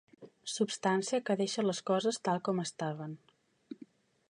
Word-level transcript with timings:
Substància 0.53 1.19
que 1.27 1.35
deixa 1.41 1.65
les 1.67 1.83
coses 1.91 2.19
tal 2.29 2.41
com 2.49 2.65
estaven. 2.65 3.17